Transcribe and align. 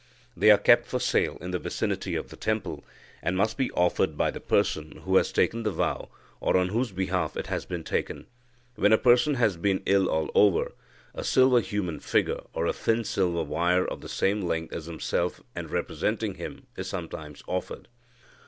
They 0.35 0.49
are 0.49 0.57
kept 0.57 0.87
for 0.87 0.97
sale 0.99 1.37
in 1.41 1.51
the 1.51 1.59
vicinity 1.59 2.15
of 2.15 2.29
the 2.29 2.35
temple, 2.35 2.83
and 3.21 3.37
must 3.37 3.55
be 3.55 3.69
offered 3.73 4.17
by 4.17 4.31
the 4.31 4.39
person 4.39 5.03
who 5.05 5.15
has 5.17 5.31
taken 5.31 5.61
the 5.61 5.69
vow, 5.69 6.09
or 6.39 6.57
on 6.57 6.69
whose 6.69 6.91
behalf 6.91 7.37
it 7.37 7.45
has 7.45 7.67
been 7.67 7.83
taken. 7.83 8.25
When 8.73 8.93
a 8.93 8.97
person 8.97 9.35
has 9.35 9.57
been 9.57 9.83
ill 9.85 10.07
all 10.09 10.31
over, 10.33 10.71
a 11.13 11.23
silver 11.23 11.59
human 11.61 11.99
figure, 11.99 12.41
or 12.51 12.65
a 12.65 12.73
thin 12.73 13.03
silver 13.03 13.43
wire 13.43 13.85
of 13.87 14.01
the 14.01 14.09
same 14.09 14.41
length 14.41 14.73
as 14.73 14.87
himself, 14.87 15.41
and 15.55 15.69
representing 15.69 16.33
him, 16.33 16.65
is 16.75 16.87
sometimes 16.89 17.43
offered. 17.45 17.87